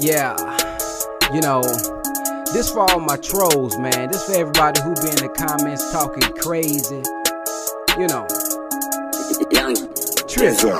Yeah, 0.00 0.32
you 1.30 1.42
know, 1.42 1.60
this 2.56 2.70
for 2.72 2.90
all 2.90 3.00
my 3.00 3.16
trolls, 3.18 3.76
man. 3.76 4.08
This 4.08 4.24
for 4.24 4.32
everybody 4.32 4.80
who 4.80 4.94
be 4.96 5.12
in 5.12 5.20
the 5.20 5.28
comments 5.28 5.92
talking 5.92 6.24
crazy. 6.40 7.04
You 8.00 8.08
know, 8.08 8.24
Young 9.52 9.76
Trizzle. 10.24 10.72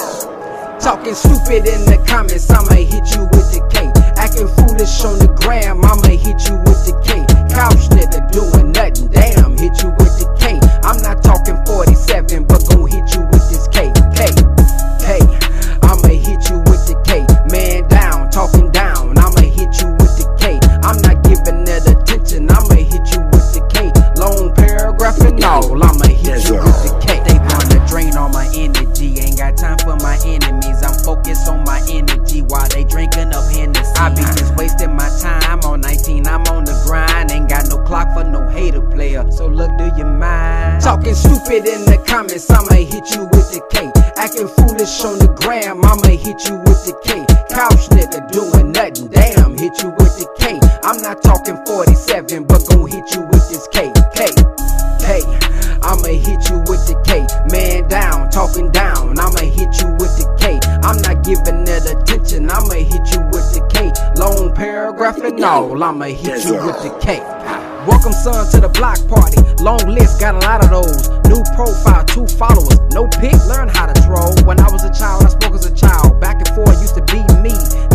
Talking 0.81 1.13
stupid 1.13 1.69
in 1.69 1.85
the 1.85 2.01
comments, 2.09 2.49
I'ma 2.49 2.73
hit 2.73 3.13
you 3.13 3.29
with 3.29 3.53
the 3.53 3.61
K. 3.69 3.93
Acting 4.17 4.49
foolish 4.57 5.05
on 5.05 5.21
the 5.21 5.29
gram, 5.45 5.85
I'ma 5.85 6.17
hit 6.17 6.41
you 6.49 6.57
with 6.65 6.81
the 6.89 6.97
K. 7.05 7.21
Couch 7.53 7.93
nigga 7.93 8.25
doing 8.33 8.73
nothing, 8.73 9.13
damn, 9.13 9.53
hit 9.61 9.77
you 9.85 9.93
with 10.01 10.17
the 10.17 10.33
K. 10.41 10.57
I'm 10.81 10.97
not 11.05 11.21
talking 11.21 11.61
47, 11.69 12.49
but 12.49 12.65
gon' 12.73 12.89
hit 12.89 13.05
you 13.13 13.21
with 13.29 13.45
this 13.53 13.69
K. 13.69 13.93
K. 14.17 14.33
K. 15.05 15.21
I'ma 15.85 16.09
hit 16.09 16.49
you 16.49 16.65
I'ma 56.11 56.27
hit 56.27 56.51
you 56.51 56.59
with 56.67 56.83
the 56.91 56.99
K. 57.07 57.23
Man 57.55 57.87
down, 57.87 58.31
talking 58.31 58.73
down. 58.73 59.15
I'ma 59.15 59.47
hit 59.47 59.71
you 59.79 59.95
with 60.03 60.11
the 60.19 60.27
K. 60.43 60.59
I'm 60.83 60.99
not 61.07 61.23
giving 61.23 61.63
it 61.63 61.87
attention. 61.87 62.51
I'ma 62.51 62.83
hit 62.83 63.07
you 63.15 63.23
with 63.31 63.47
the 63.55 63.63
K. 63.71 63.95
Long 64.19 64.53
paragraph 64.53 65.19
and 65.23 65.39
all. 65.45 65.71
I'ma 65.79 66.07
hit 66.07 66.43
you 66.43 66.59
with 66.67 66.83
the 66.83 66.91
K. 67.01 67.21
Welcome 67.87 68.11
son 68.11 68.51
to 68.51 68.59
the 68.59 68.69
block 68.75 68.99
party. 69.07 69.39
Long 69.63 69.87
list, 69.87 70.19
got 70.19 70.35
a 70.35 70.39
lot 70.43 70.65
of 70.65 70.71
those. 70.75 71.09
New 71.31 71.47
profile, 71.55 72.05
two 72.07 72.27
followers. 72.27 72.81
No 72.91 73.07
pic, 73.23 73.39
learn 73.47 73.69
how 73.69 73.87
to 73.87 73.95
troll. 74.03 74.35
When 74.43 74.59
I 74.59 74.67
was 74.67 74.83
a 74.83 74.91
child, 74.91 75.23
I 75.23 75.29
spoke 75.29 75.55
as 75.55 75.67
a 75.67 75.75
child. 75.75 76.21
Back 76.21 76.43
and 76.43 76.51
forth 76.59 76.75
used 76.83 76.97
to 76.97 77.07
be. 77.07 77.30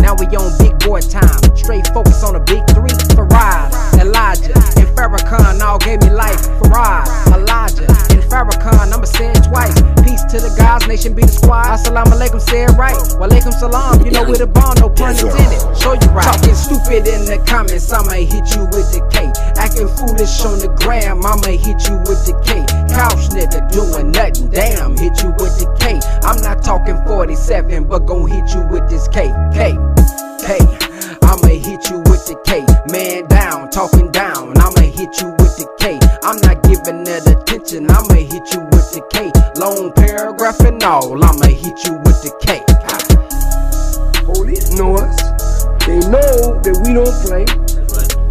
Now 0.06 0.14
we 0.14 0.26
on 0.36 0.56
big 0.58 0.78
boy 0.86 1.00
time. 1.00 1.26
Straight 1.56 1.88
focus 1.88 2.22
on 2.22 2.34
the 2.34 2.38
big 2.38 2.62
three. 2.70 2.94
Fard, 3.16 3.98
Elijah, 3.98 4.54
and 4.78 4.86
Farrakhan 4.94 5.60
all 5.60 5.78
gave 5.78 6.00
me 6.00 6.10
life. 6.10 6.46
Fard, 6.62 7.10
Elijah, 7.34 7.90
Farrakhan, 8.26 8.92
I'ma 8.92 9.04
say 9.04 9.30
it 9.30 9.44
twice. 9.44 9.74
Peace 10.02 10.22
to 10.34 10.42
the 10.42 10.52
gods, 10.58 10.86
nation 10.86 11.14
be 11.14 11.22
the 11.22 11.32
squad. 11.32 11.66
Assalamu 11.66 12.12
alaikum, 12.18 12.40
say 12.40 12.64
it 12.64 12.74
right. 12.74 12.96
Walaikum 13.16 13.52
salam, 13.54 14.04
you 14.04 14.10
know 14.10 14.24
we 14.24 14.36
the 14.36 14.46
bomb, 14.46 14.74
no 14.82 14.90
pun 14.90 15.14
intended. 15.14 15.62
Show 15.78 15.94
you 15.94 16.10
right. 16.10 16.26
Talking 16.26 16.54
stupid 16.54 17.06
in 17.06 17.24
the 17.26 17.38
comments, 17.46 17.92
I'ma 17.92 18.18
hit 18.26 18.46
you 18.54 18.66
with 18.74 18.90
the 18.90 19.02
K. 19.10 19.30
Acting 19.56 19.88
foolish 19.94 20.44
on 20.44 20.58
the 20.58 20.70
gram, 20.82 21.24
I'ma 21.24 21.54
hit 21.54 21.86
you 21.86 21.96
with 22.04 22.26
the 22.26 22.34
K. 22.42 22.66
Couch 22.90 23.30
nigga 23.30 23.62
doing 23.70 24.10
nothing, 24.10 24.50
damn, 24.50 24.98
hit 24.98 25.22
you 25.22 25.30
with 25.38 25.54
the 25.62 25.68
K. 25.78 25.98
I'm 26.26 26.42
not 26.42 26.62
talking 26.62 26.98
47, 27.06 27.86
but 27.88 28.06
gon' 28.06 28.26
hit 28.26 28.50
you 28.54 28.66
with 28.68 28.88
this 28.90 29.06
K. 29.08 29.30
K. 29.54 29.78
K. 30.42 30.58
I'ma 31.22 31.54
hit 31.54 31.90
you 31.90 31.98
with 32.10 32.26
the 32.26 32.36
K. 32.46 32.64
Man 32.90 33.26
down, 33.26 33.70
talking 33.70 34.10
down. 34.10 34.56
I'ma 34.58 34.82
hit 34.82 35.20
you 35.20 35.30
with 35.38 35.54
the 35.58 35.66
K. 35.78 35.98
I'm 36.22 36.38
not 36.42 36.62
giving 36.62 37.06
it 37.06 37.45
attention. 37.66 37.90
I'ma 37.90 38.14
hit 38.14 38.54
you 38.54 38.60
with 38.70 38.92
the 38.92 39.02
K. 39.10 39.30
Long 39.58 39.92
paragraph 39.92 40.60
and 40.60 40.82
all. 40.82 41.12
I'ma 41.14 41.46
hit 41.46 41.84
you 41.84 41.94
with 42.04 42.22
the 42.22 42.32
K. 42.40 42.62
Police 44.24 44.72
know 44.76 44.96
us. 44.96 45.16
They 45.86 45.98
know 46.10 46.60
that 46.62 46.76
we 46.84 46.94
don't 46.94 47.14
play. 47.26 47.46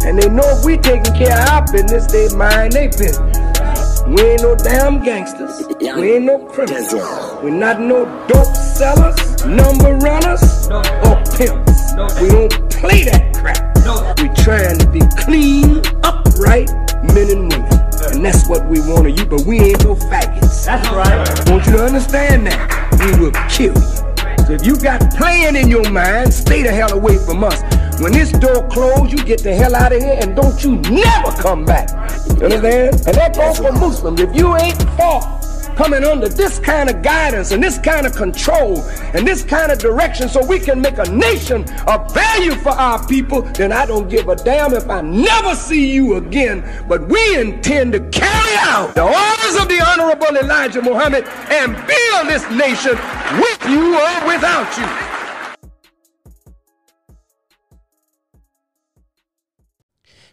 And 0.06 0.20
they 0.20 0.28
know 0.28 0.44
if 0.46 0.64
we 0.64 0.76
taking 0.78 1.12
care 1.14 1.36
of 1.36 1.48
our 1.48 1.64
business, 1.72 2.06
they 2.06 2.28
mind 2.36 2.72
they 2.72 2.88
business. 2.88 3.36
We 4.06 4.22
ain't 4.22 4.42
no 4.42 4.54
damn 4.54 5.02
gangsters. 5.02 5.66
We 5.80 6.16
ain't 6.16 6.24
no 6.24 6.38
criminals. 6.46 6.94
we 7.42 7.50
not 7.50 7.80
no 7.80 8.04
dope 8.28 8.54
sellers, 8.54 9.44
number 9.44 9.96
runners, 9.98 10.68
or 10.70 11.16
pimps. 11.34 11.92
We 12.20 12.28
don't 12.28 12.70
play 12.70 13.04
that 13.04 13.34
crap. 13.34 13.58
We 14.20 14.28
trying 14.42 14.78
to 14.78 14.88
be 14.90 15.00
clean, 15.18 15.82
upright 16.04 16.70
men 17.14 17.30
and 17.30 17.52
women. 17.52 17.85
And 18.14 18.24
that's 18.24 18.48
what 18.48 18.66
we 18.66 18.80
want 18.80 19.06
of 19.06 19.18
you, 19.18 19.26
but 19.26 19.42
we 19.42 19.60
ain't 19.60 19.84
no 19.84 19.94
faggots. 19.94 20.64
That's 20.64 20.88
right. 20.90 21.06
I 21.06 21.50
want 21.50 21.66
you 21.66 21.72
to 21.72 21.84
understand 21.84 22.46
that. 22.46 22.86
We 23.00 23.20
will 23.20 23.32
kill 23.48 23.74
you. 23.74 24.06
So 24.46 24.52
if 24.52 24.64
you 24.64 24.76
got 24.76 25.10
playing 25.16 25.56
in 25.56 25.68
your 25.68 25.90
mind, 25.90 26.32
stay 26.32 26.62
the 26.62 26.70
hell 26.70 26.92
away 26.92 27.18
from 27.18 27.42
us. 27.42 27.62
When 28.00 28.12
this 28.12 28.30
door 28.30 28.66
closed, 28.68 29.10
you 29.10 29.24
get 29.24 29.42
the 29.42 29.54
hell 29.54 29.74
out 29.74 29.92
of 29.92 30.02
here 30.02 30.18
and 30.20 30.36
don't 30.36 30.62
you 30.62 30.76
never 30.76 31.32
come 31.32 31.64
back. 31.64 31.88
You 32.38 32.44
understand? 32.44 32.94
And 33.06 33.16
that 33.16 33.34
goes 33.34 33.58
for 33.58 33.72
Muslims. 33.72 34.20
If 34.20 34.36
you 34.36 34.54
ain't 34.56 34.80
for 34.96 35.35
coming 35.76 36.04
under 36.04 36.28
this 36.28 36.58
kind 36.58 36.88
of 36.88 37.02
guidance 37.02 37.52
and 37.52 37.62
this 37.62 37.78
kind 37.78 38.06
of 38.06 38.14
control 38.16 38.82
and 39.14 39.26
this 39.26 39.44
kind 39.44 39.70
of 39.70 39.78
direction 39.78 40.28
so 40.28 40.44
we 40.44 40.58
can 40.58 40.80
make 40.80 40.98
a 40.98 41.08
nation 41.10 41.64
of 41.86 42.12
value 42.12 42.54
for 42.54 42.70
our 42.70 43.06
people, 43.06 43.42
then 43.42 43.72
I 43.72 43.84
don't 43.86 44.08
give 44.08 44.28
a 44.28 44.36
damn 44.36 44.72
if 44.72 44.88
I 44.88 45.02
never 45.02 45.54
see 45.54 45.92
you 45.92 46.16
again. 46.16 46.64
But 46.88 47.06
we 47.08 47.38
intend 47.38 47.92
to 47.92 48.00
carry 48.10 48.56
out 48.60 48.94
the 48.94 49.02
orders 49.02 49.62
of 49.62 49.68
the 49.68 49.84
Honorable 49.86 50.36
Elijah 50.36 50.80
Muhammad 50.80 51.24
and 51.50 51.76
build 51.76 52.26
this 52.26 52.48
nation 52.50 52.96
with 53.38 53.68
you 53.68 53.94
or 53.94 54.26
without 54.26 54.76
you. 54.78 55.06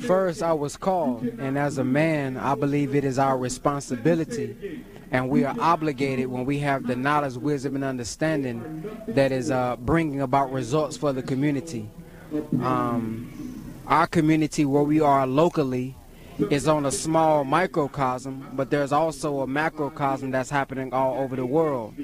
first 0.00 0.42
I 0.42 0.52
was 0.52 0.76
called, 0.76 1.24
and 1.24 1.58
as 1.58 1.78
a 1.78 1.84
man, 1.84 2.36
I 2.36 2.54
believe 2.54 2.94
it 2.94 3.04
is 3.04 3.18
our 3.18 3.36
responsibility 3.36 4.84
and 5.12 5.28
we 5.28 5.44
are 5.44 5.54
obligated 5.60 6.26
when 6.26 6.46
we 6.46 6.58
have 6.60 6.86
the 6.86 6.96
knowledge, 6.96 7.34
wisdom, 7.34 7.76
and 7.76 7.84
understanding 7.84 8.82
that 9.08 9.30
is 9.30 9.50
uh, 9.50 9.76
bringing 9.76 10.22
about 10.22 10.50
results 10.50 10.96
for 10.96 11.12
the 11.12 11.22
community. 11.22 11.88
Um, 12.62 13.30
our 13.86 14.06
community, 14.06 14.64
where 14.64 14.82
we 14.82 15.00
are 15.00 15.26
locally, 15.26 15.94
is 16.50 16.68
on 16.68 16.86
a 16.86 16.92
small 16.92 17.44
microcosm, 17.44 18.48
but 18.54 18.70
there's 18.70 18.92
also 18.92 19.40
a 19.40 19.46
macrocosm 19.46 20.30
that's 20.30 20.50
happening 20.50 20.92
all 20.92 21.18
over 21.18 21.36
the 21.36 21.46
world. 21.46 21.94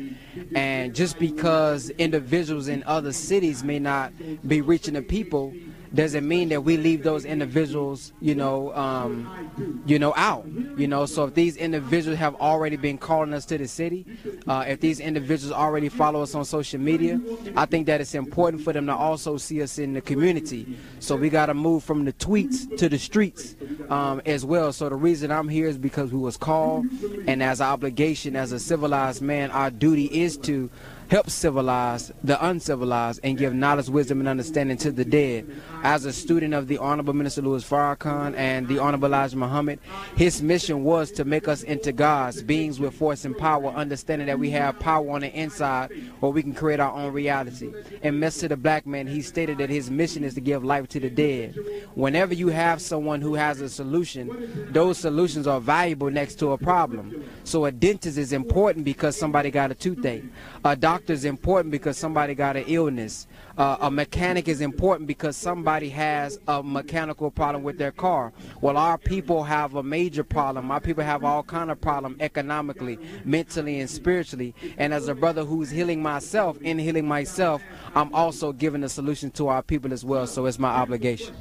And 0.54 0.94
just 0.94 1.18
because 1.18 1.90
individuals 1.90 2.68
in 2.68 2.82
other 2.84 3.12
cities 3.12 3.64
may 3.64 3.78
not 3.78 4.12
be 4.46 4.60
reaching 4.60 4.94
the 4.94 5.02
people 5.02 5.52
doesn't 5.94 6.26
mean 6.26 6.48
that 6.50 6.62
we 6.62 6.76
leave 6.76 7.02
those 7.02 7.24
individuals, 7.24 8.12
you 8.20 8.34
know, 8.34 8.74
um, 8.74 9.82
you 9.86 9.98
know, 9.98 10.12
out. 10.16 10.46
You 10.76 10.86
know, 10.86 11.06
so 11.06 11.24
if 11.24 11.34
these 11.34 11.56
individuals 11.56 12.18
have 12.18 12.34
already 12.36 12.76
been 12.76 12.98
calling 12.98 13.32
us 13.32 13.44
to 13.46 13.58
the 13.58 13.66
city, 13.66 14.06
uh, 14.46 14.64
if 14.66 14.80
these 14.80 15.00
individuals 15.00 15.52
already 15.52 15.88
follow 15.88 16.22
us 16.22 16.34
on 16.34 16.44
social 16.44 16.80
media, 16.80 17.20
I 17.56 17.66
think 17.66 17.86
that 17.86 18.00
it's 18.00 18.14
important 18.14 18.62
for 18.62 18.72
them 18.72 18.86
to 18.86 18.94
also 18.94 19.36
see 19.36 19.62
us 19.62 19.78
in 19.78 19.94
the 19.94 20.00
community. 20.00 20.78
So 21.00 21.16
we 21.16 21.30
got 21.30 21.46
to 21.46 21.54
move 21.54 21.84
from 21.84 22.04
the 22.04 22.12
tweets 22.12 22.76
to 22.78 22.88
the 22.88 22.98
streets 22.98 23.56
um, 23.88 24.20
as 24.26 24.44
well. 24.44 24.72
So 24.72 24.88
the 24.88 24.96
reason 24.96 25.30
I'm 25.30 25.48
here 25.48 25.68
is 25.68 25.78
because 25.78 26.12
we 26.12 26.18
was 26.18 26.36
called, 26.36 26.86
and 27.26 27.42
as 27.42 27.60
an 27.60 27.66
obligation, 27.66 28.36
as 28.36 28.52
a 28.52 28.58
civilized 28.58 29.22
man, 29.22 29.50
our 29.50 29.70
duty 29.70 30.06
is 30.06 30.36
to 30.38 30.70
help 31.08 31.30
civilize 31.30 32.12
the 32.22 32.46
uncivilized 32.46 33.20
and 33.24 33.38
give 33.38 33.54
knowledge, 33.54 33.88
wisdom, 33.88 34.20
and 34.20 34.28
understanding 34.28 34.76
to 34.76 34.92
the 34.92 35.04
dead. 35.04 35.48
As 35.82 36.04
a 36.04 36.12
student 36.12 36.54
of 36.54 36.68
the 36.68 36.78
Honorable 36.78 37.14
Minister 37.14 37.42
Louis 37.42 37.64
Farrakhan 37.64 38.36
and 38.36 38.68
the 38.68 38.78
Honorable 38.78 39.06
Elijah 39.06 39.36
Muhammad, 39.36 39.80
his 40.16 40.42
mission 40.42 40.84
was 40.84 41.10
to 41.12 41.24
make 41.24 41.48
us 41.48 41.62
into 41.62 41.92
gods, 41.92 42.42
beings 42.42 42.78
with 42.78 42.94
force 42.94 43.24
and 43.24 43.36
power, 43.36 43.70
understanding 43.70 44.26
that 44.26 44.38
we 44.38 44.50
have 44.50 44.78
power 44.78 45.10
on 45.10 45.22
the 45.22 45.32
inside 45.32 45.90
where 46.20 46.30
we 46.30 46.42
can 46.42 46.54
create 46.54 46.80
our 46.80 46.92
own 46.92 47.12
reality. 47.12 47.72
And 48.02 48.22
to 48.28 48.48
the 48.48 48.56
Black 48.56 48.86
Man, 48.86 49.06
he 49.06 49.22
stated 49.22 49.58
that 49.58 49.70
his 49.70 49.90
mission 49.90 50.22
is 50.22 50.34
to 50.34 50.40
give 50.40 50.62
life 50.62 50.88
to 50.88 51.00
the 51.00 51.08
dead. 51.08 51.56
Whenever 51.94 52.34
you 52.34 52.48
have 52.48 52.82
someone 52.82 53.22
who 53.22 53.34
has 53.34 53.60
a 53.62 53.68
solution, 53.68 54.68
those 54.70 54.98
solutions 54.98 55.46
are 55.46 55.60
valuable 55.60 56.10
next 56.10 56.34
to 56.36 56.52
a 56.52 56.58
problem. 56.58 57.24
So 57.44 57.64
a 57.64 57.72
dentist 57.72 58.18
is 58.18 58.34
important 58.34 58.84
because 58.84 59.16
somebody 59.16 59.50
got 59.50 59.70
a 59.70 59.74
toothache. 59.74 60.24
A 60.64 60.76
doctor 60.98 61.12
is 61.12 61.24
important 61.24 61.70
because 61.70 61.96
somebody 61.96 62.34
got 62.34 62.56
an 62.56 62.64
illness. 62.66 63.28
Uh, 63.56 63.76
a 63.82 63.90
mechanic 63.90 64.48
is 64.48 64.60
important 64.60 65.06
because 65.06 65.36
somebody 65.36 65.88
has 65.90 66.40
a 66.48 66.60
mechanical 66.60 67.30
problem 67.30 67.62
with 67.62 67.78
their 67.78 67.92
car. 67.92 68.32
Well, 68.60 68.76
our 68.76 68.98
people 68.98 69.44
have 69.44 69.76
a 69.76 69.82
major 69.82 70.24
problem. 70.24 70.72
Our 70.72 70.80
people 70.80 71.04
have 71.04 71.22
all 71.22 71.44
kind 71.44 71.70
of 71.70 71.80
problem 71.80 72.16
economically, 72.18 72.98
mentally, 73.24 73.78
and 73.78 73.88
spiritually. 73.88 74.56
And 74.76 74.92
as 74.92 75.06
a 75.06 75.14
brother 75.14 75.44
who's 75.44 75.70
healing 75.70 76.02
myself, 76.02 76.60
in 76.62 76.80
healing 76.80 77.06
myself, 77.06 77.62
I'm 77.94 78.12
also 78.12 78.52
giving 78.52 78.82
a 78.82 78.88
solution 78.88 79.30
to 79.32 79.46
our 79.46 79.62
people 79.62 79.92
as 79.92 80.04
well. 80.04 80.26
So 80.26 80.46
it's 80.46 80.58
my 80.58 80.70
obligation. 80.70 81.32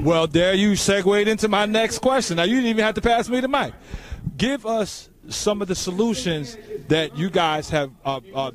Well, 0.00 0.26
there 0.26 0.52
you 0.52 0.76
segued 0.76 1.28
into 1.28 1.48
my 1.48 1.64
next 1.64 2.00
question. 2.00 2.36
Now 2.36 2.42
you 2.42 2.56
didn't 2.56 2.70
even 2.70 2.84
have 2.84 2.94
to 2.96 3.00
pass 3.00 3.30
me 3.30 3.40
the 3.40 3.48
mic. 3.48 3.72
Give 4.36 4.66
us 4.66 5.08
some 5.28 5.62
of 5.62 5.68
the 5.68 5.74
solutions 5.74 6.56
that 6.88 7.16
you 7.16 7.30
guys 7.30 7.70
have, 7.70 7.90
uh, 8.04 8.20
uh, 8.34 8.50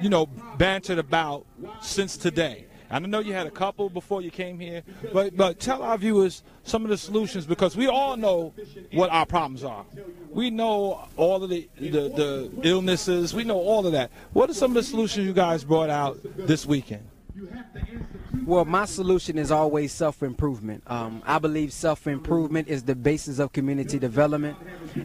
you 0.00 0.08
know, 0.08 0.26
bantered 0.58 0.98
about 0.98 1.46
since 1.80 2.16
today. 2.16 2.66
I 2.90 2.98
know 2.98 3.20
you 3.20 3.32
had 3.32 3.46
a 3.46 3.50
couple 3.50 3.88
before 3.88 4.20
you 4.20 4.30
came 4.30 4.58
here, 4.58 4.82
but 5.14 5.34
but 5.34 5.58
tell 5.58 5.82
our 5.82 5.96
viewers 5.96 6.42
some 6.62 6.84
of 6.84 6.90
the 6.90 6.98
solutions 6.98 7.46
because 7.46 7.74
we 7.74 7.86
all 7.88 8.18
know 8.18 8.52
what 8.92 9.08
our 9.10 9.24
problems 9.24 9.64
are. 9.64 9.86
We 10.30 10.50
know 10.50 11.08
all 11.16 11.42
of 11.42 11.48
the, 11.48 11.68
the, 11.78 11.88
the 11.88 12.50
illnesses. 12.62 13.32
We 13.32 13.44
know 13.44 13.58
all 13.58 13.86
of 13.86 13.92
that. 13.92 14.10
What 14.34 14.50
are 14.50 14.54
some 14.54 14.72
of 14.72 14.74
the 14.74 14.82
solutions 14.82 15.26
you 15.26 15.32
guys 15.32 15.64
brought 15.64 15.88
out 15.88 16.18
this 16.36 16.66
weekend? 16.66 17.08
Well, 18.44 18.64
my 18.64 18.86
solution 18.86 19.38
is 19.38 19.52
always 19.52 19.92
self 19.92 20.22
improvement. 20.22 20.82
Um, 20.88 21.22
I 21.24 21.38
believe 21.38 21.72
self 21.72 22.08
improvement 22.08 22.66
is 22.66 22.82
the 22.82 22.96
basis 22.96 23.38
of 23.38 23.52
community 23.52 24.00
development. 24.00 24.56